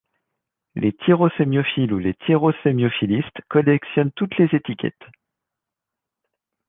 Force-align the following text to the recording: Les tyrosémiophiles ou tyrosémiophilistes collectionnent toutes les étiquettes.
Les 0.73 0.93
tyrosémiophiles 0.93 1.93
ou 1.93 2.01
tyrosémiophilistes 2.25 3.39
collectionnent 3.49 4.09
toutes 4.13 4.35
les 4.39 4.49
étiquettes. 4.51 5.05